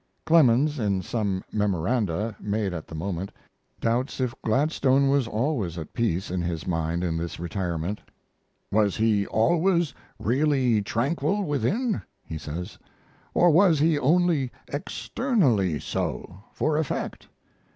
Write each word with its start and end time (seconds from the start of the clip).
Clemens, 0.25 0.79
in 0.79 1.03
some 1.03 1.43
memoranda 1.51 2.35
made 2.39 2.73
at 2.73 2.87
the 2.87 2.95
moment, 2.95 3.31
doubts 3.79 4.19
if 4.19 4.33
Gladstone 4.41 5.09
was 5.09 5.27
always 5.27 5.77
at 5.77 5.93
peace 5.93 6.31
in 6.31 6.41
his 6.41 6.65
mind 6.65 7.03
in 7.03 7.17
this 7.17 7.39
retirement. 7.39 8.01
"Was 8.71 8.97
he 8.97 9.27
always 9.27 9.93
really 10.17 10.81
tranquil 10.81 11.43
within," 11.43 12.01
he 12.23 12.39
says, 12.39 12.79
"or 13.35 13.51
was 13.51 13.77
he 13.77 13.99
only 13.99 14.49
externally 14.69 15.79
so 15.79 16.45
for 16.51 16.79
effect? 16.79 17.27